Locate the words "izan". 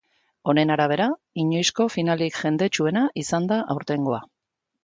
3.25-3.49